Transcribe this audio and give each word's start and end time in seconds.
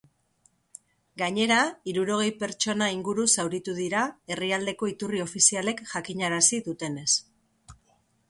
Gainera, 1.21 1.57
hirurogei 1.91 2.29
pertsona 2.43 2.87
inguru 2.95 3.25
zauritu 3.43 3.75
dira, 3.81 4.07
herrialdeko 4.35 4.89
iturri 4.93 5.23
ofizialek 5.27 5.83
jakinarazi 5.93 6.63
dutenez. 6.71 7.09